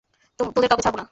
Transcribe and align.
তোদের 0.39 0.69
কাউকে 0.69 0.83
ছাড়ব 0.83 0.95
না। 0.95 0.99